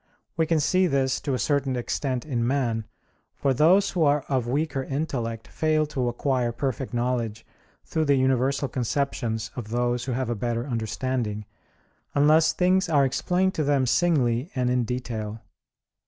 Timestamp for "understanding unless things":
10.65-12.89